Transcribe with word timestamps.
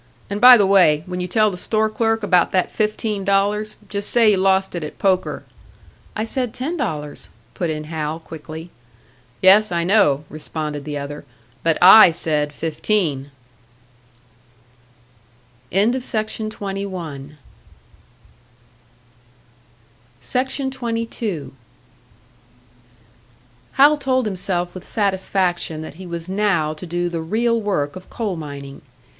"And 0.31 0.41
by 0.41 0.57
the 0.57 0.65
way, 0.65 1.03
when 1.05 1.19
you 1.19 1.27
tell 1.27 1.51
the 1.51 1.57
store 1.57 1.87
clerk 1.87 2.23
about 2.23 2.51
that 2.53 2.71
fifteen 2.71 3.23
dollars, 3.23 3.77
just 3.87 4.09
say 4.09 4.31
you 4.31 4.37
lost 4.37 4.73
it 4.73 4.83
at 4.83 4.97
poker." 4.97 5.43
"I 6.15 6.23
said 6.23 6.55
ten 6.55 6.75
dollars," 6.75 7.29
put 7.53 7.69
in 7.69 7.83
Hal, 7.83 8.19
quickly. 8.19 8.71
"Yes, 9.43 9.71
I 9.71 9.83
know," 9.83 10.23
responded 10.27 10.85
the 10.85 10.97
other. 10.97 11.23
"But 11.61 11.77
I 11.83 12.09
said 12.09 12.51
fifteen!" 12.51 13.29
SECTION 15.71 16.49
22. 16.49 17.33
Hal 23.73 23.97
told 23.99 24.25
himself 24.25 24.73
with 24.73 24.83
satisfaction 24.83 25.83
that 25.83 25.93
he 25.93 26.07
was 26.07 26.27
now 26.27 26.73
to 26.73 26.87
do 26.87 27.07
the 27.07 27.21
real 27.21 27.61
work 27.61 27.95
of 27.95 28.09
coal 28.09 28.35
mining. 28.35 28.81